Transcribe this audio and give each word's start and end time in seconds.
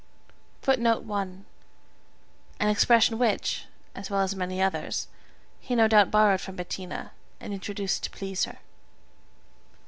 [Footnote 0.63 1.03
1: 1.03 1.45
An 2.59 2.67
expression 2.69 3.19
which, 3.19 3.67
as 3.93 4.09
well 4.09 4.21
as 4.21 4.35
many 4.35 4.59
others, 4.59 5.07
he 5.59 5.75
no 5.75 5.87
doubt 5.87 6.09
borrowed 6.09 6.41
from 6.41 6.55
Bettina, 6.55 7.11
and 7.39 7.53
introduced 7.53 8.01
to 8.05 8.09
please 8.09 8.45
her. 8.45 8.57